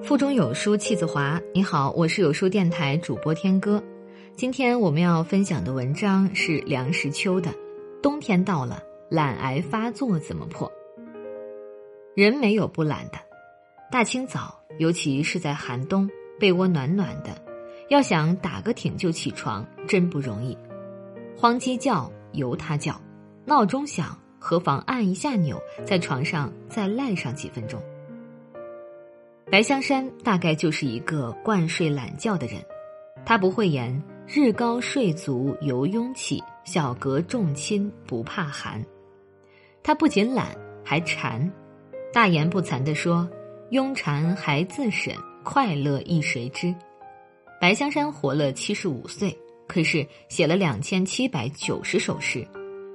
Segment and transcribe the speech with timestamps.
[0.00, 1.38] 腹中有书气自华。
[1.52, 3.82] 你好，我是有书电台主播天歌。
[4.34, 7.50] 今天我们要分享的文章是梁实秋的
[8.02, 10.66] 《冬天到了，懒癌发作怎么破》。
[12.16, 13.18] 人没有不懒的，
[13.90, 16.08] 大清早，尤其是在寒冬，
[16.40, 17.30] 被窝暖暖的，
[17.90, 20.56] 要想打个挺就起床，真不容易。
[21.36, 22.94] 荒鸡叫，由它叫；
[23.44, 27.78] 闹钟响，何妨按一下钮，在床上再赖上几分钟。
[29.52, 32.58] 白香山大概就是一个惯睡懒觉的人，
[33.22, 38.82] 他不会言“日高睡足犹慵起，小阁重亲不怕寒”。
[39.84, 41.52] 他不仅懒，还馋。
[42.14, 43.28] 大言不惭地说
[43.70, 45.14] ：“慵馋还自审，
[45.44, 46.74] 快乐亦谁知？”
[47.60, 52.42] 白香山活了七十五岁，可是写了两千七百九十首诗。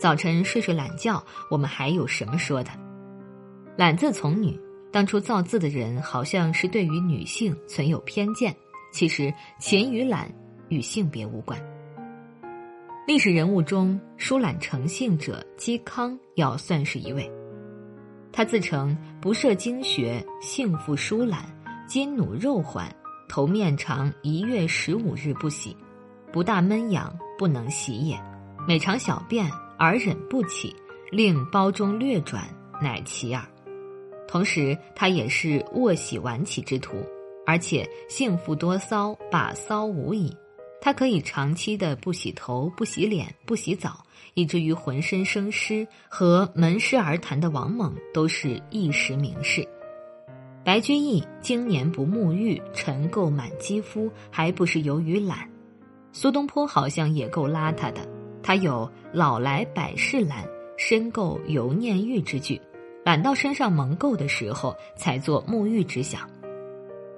[0.00, 2.70] 早晨睡睡懒觉，我们还有什么说的？
[3.76, 4.58] 懒字从女。
[4.90, 8.54] 当初造字的人好像是对于女性存有偏见，
[8.92, 10.32] 其实勤与懒
[10.68, 11.60] 与性别无关。
[13.06, 17.30] 历史人物中疏懒成性者，嵇康要算是一位。
[18.32, 21.44] 他自称不涉经学，性复疏懒，
[21.86, 22.94] 筋弩肉缓，
[23.28, 25.76] 头面长一月十五日不洗，
[26.32, 28.18] 不大闷痒，不能洗也。
[28.66, 30.74] 每尝小便而忍不起，
[31.10, 32.44] 令包中略转，
[32.82, 33.42] 乃其耳。
[34.28, 36.96] 同时，他也是卧洗晚起之徒，
[37.46, 40.32] 而且性妇多骚，把骚无已。
[40.80, 49.66] 他可以长期的不洗头、不洗脸、不洗澡，以至于浑身生湿，和门师而谈的王猛都是一时名士。
[50.62, 55.48] 白居易经年不沐浴，尘垢满肌肤，还不是由于懒？
[56.12, 58.06] 苏东坡好像也够邋遢的，
[58.42, 62.60] 他有“老来百事懒，身垢犹念玉”之句。
[63.08, 66.28] 懒到身上蒙垢的时候，才做沐浴之想。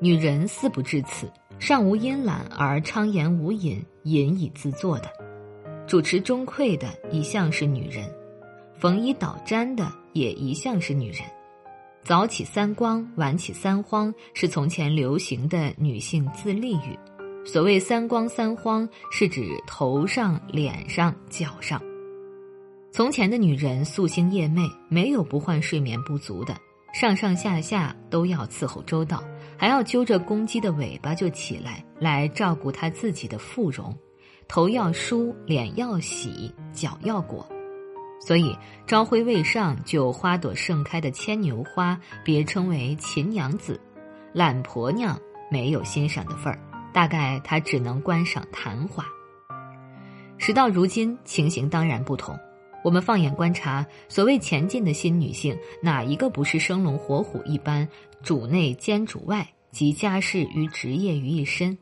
[0.00, 5.12] 女人似不至此，尚无因懒而昌言无饮，饮以自作的。
[5.86, 8.10] 主持中馈的一向是女人，
[8.78, 11.20] 缝衣捣毡的也一向是女人。
[12.02, 16.98] 早起三光，晚起三荒，是从前流行的女性自立语。
[17.44, 21.78] 所谓三光三荒，是指头上、脸上、脚上。
[22.94, 26.56] 从前的女人夙兴夜寐，没有不患睡眠不足的，
[26.92, 29.20] 上上下下都要伺候周到，
[29.58, 33.92] 还要揪着公鸡的尾巴就起来来照顾她自己的妇容，
[34.46, 37.44] 头要梳，脸要洗，脚要裹，
[38.24, 38.56] 所以
[38.86, 43.80] 朝晖未上就花朵盛开的牵牛花，别称为秦娘子。
[44.32, 45.18] 懒婆娘
[45.50, 46.60] 没有欣赏的份儿，
[46.92, 49.04] 大概她只能观赏昙花。
[50.38, 52.38] 时到如今，情形当然不同。
[52.84, 57.88] 我们放眼观察，所谓前进的新女性，哪一个不是生龙活虎一般，
[58.22, 61.78] 主内兼主外，集家事与职业于一身？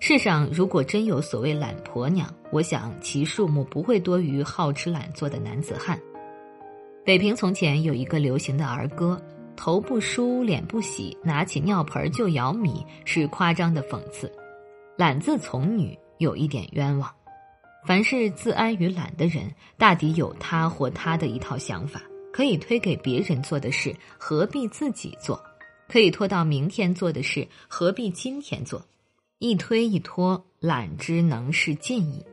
[0.00, 5.96] 世上如果真有所谓懒婆娘，我想其数目不会多于好吃懒做的男子汉。
[7.04, 9.20] 北平从前有一个流行的儿歌
[9.56, 14.30] ：“头不梳，脸不洗，拿起尿盆就舀米”，是夸张的讽刺。
[14.96, 17.08] 懒字从女，有一点冤枉。
[17.86, 22.02] 凡是自安于懒的人，大抵有他或他的一套想法，
[22.32, 25.42] 可以推给别人做的事，何必自己做？
[25.88, 28.84] 可以拖到明天做的事，何必今天做？
[29.38, 32.24] 一推一拖，懒之能是尽矣。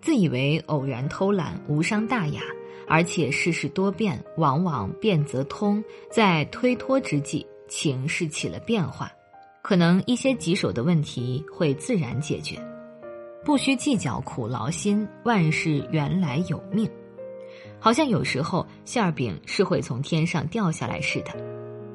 [0.00, 2.40] 自以为偶然偷懒无伤大雅，
[2.88, 5.84] 而且世事多变，往往变则通。
[6.10, 9.12] 在推脱之际，情势起了变化，
[9.62, 12.58] 可能一些棘手的问题会自然解决。
[13.44, 16.88] 不需计较苦劳心，万事原来有命。
[17.78, 21.32] 好像有时候馅儿饼是会从天上掉下来似的。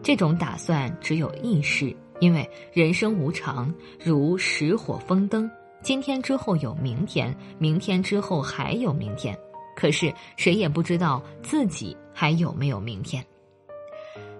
[0.03, 5.49] 这种打算只有一事，因为人生无常，如石火风灯，
[5.81, 9.37] 今天之后有明天，明天之后还有明天。
[9.75, 13.23] 可是谁也不知道自己还有没有明天。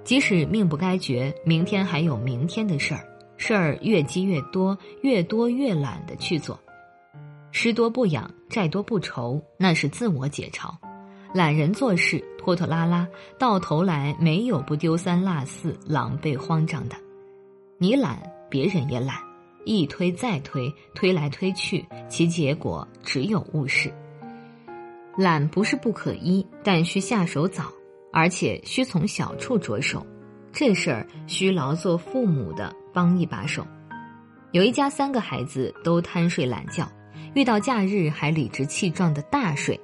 [0.04, 3.04] 即使命不该绝，明天还有明天的事儿，
[3.38, 6.60] 事儿越积越多，越多越懒得去做。
[7.60, 10.70] 吃多不养，债多不愁，那是自我解嘲。
[11.34, 13.08] 懒人做事拖拖拉拉，
[13.40, 16.96] 到头来没有不丢三落四、狼狈慌张的。
[17.80, 19.18] 你懒，别人也懒，
[19.66, 23.92] 一推再推，推来推去，其结果只有误事。
[25.18, 27.64] 懒不是不可依，但需下手早，
[28.14, 30.06] 而且需从小处着手。
[30.54, 33.66] 这事儿需劳作父母的帮一把手。
[34.52, 36.88] 有一家三个孩子都贪睡懒觉。
[37.38, 39.80] 遇到假日还理直气壮的大睡，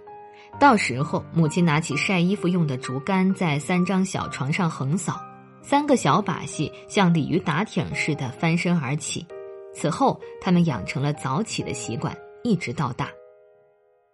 [0.60, 5.22] 到时候母亲拿起晒衣服用的竹竿在三张小床上横扫，
[5.62, 9.24] 三个小把戏像鲤鱼打挺似的翻身而起。
[9.72, 13.08] 此后，他们养成了早起的习惯，一直到大。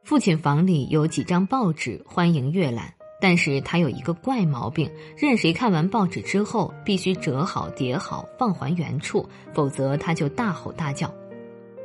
[0.03, 2.93] 父亲房里有几张报纸，欢迎阅览。
[3.21, 11.09] 但是他有一个怪毛病，任谁看完报纸之后，必须折好、叠好，放还原处，否则他就大吼大叫。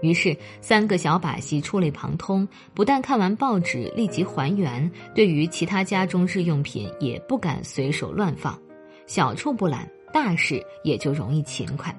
[0.04, 8.56] 于是，三个小把戏触类旁通，不但看完报纸立即还原，对于其他家中日用品也不敢随手乱放。
[9.06, 11.92] 小处不懒，大事也就容易勤快。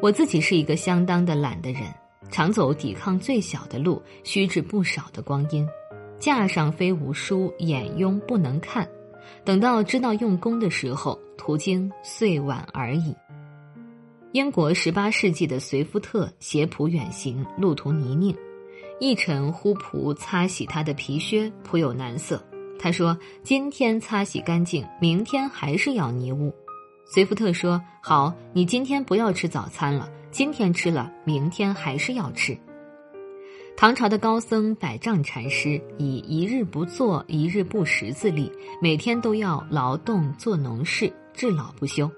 [0.00, 1.82] 我自己是一个相当的懒的人，
[2.30, 5.68] 常走抵抗最小的路，虚掷不少的光阴。
[6.18, 8.88] 架上非无书，眼庸不能看。
[9.44, 13.14] 等到知道用功的时候，途经岁晚而已。
[14.32, 18.32] 英国十八世纪的随夫特携仆远行，路途泥泞，
[19.00, 22.40] 一尘呼仆擦洗他的皮靴，颇有难色。
[22.78, 26.54] 他说：“今天擦洗干净，明天还是要泥污。”
[27.12, 30.08] 随福特说：“好，你今天不要吃早餐了。
[30.30, 32.56] 今天吃了，明天还是要吃。”
[33.76, 42.08] 唐朝的高僧百丈禅师以一日不做、一日不食自立，每天都要劳动做农事，至老不休。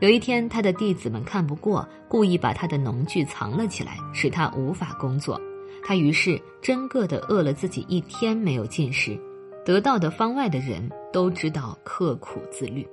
[0.00, 5.38] 有一天，他的弟子们看不过，故意把他的农具藏了起来，使他无法工作。
[5.84, 9.18] 他于是真个的饿了自己一天没有进食，
[9.62, 12.86] 得到的方外的人都知道刻苦自律。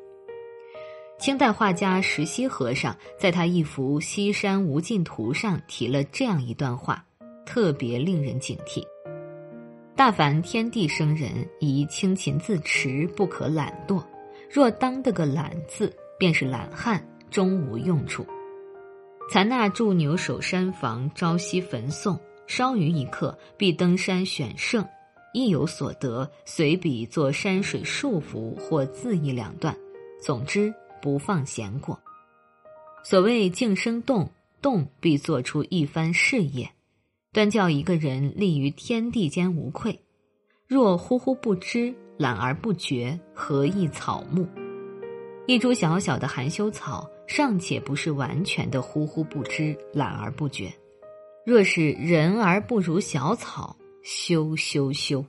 [1.17, 7.03] 清代画家石溪和尚在他一幅《西山无尽图》上提了这样一段话，
[7.45, 8.83] 特别令人警惕
[9.95, 14.03] ：“大凡天地生人，宜清勤自持，不可懒惰。
[14.49, 18.25] 若当得个懒字，便是懒汉，终无用处。
[19.31, 24.85] 残那驻牛守山房，朝夕焚诵，稍余一刻，必登山选胜。
[25.33, 29.75] 亦有所得，随笔作山水束缚或字意两段。
[30.21, 31.97] 总之。”不放闲过。
[33.03, 34.31] 所谓静生动，
[34.63, 36.71] 动必做出一番事业，
[37.31, 40.01] 端叫一个人立于天地间无愧。
[40.65, 44.47] 若忽忽不知，懒而不觉，何益草木？
[45.47, 50.69] 一株小小的含羞草，尚且不是完全的呼呼不知、懒而不觉。
[51.45, 53.73] 若是人而不如小草，
[54.03, 55.23] 羞羞羞！